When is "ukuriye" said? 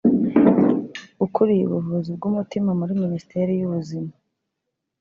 1.25-1.63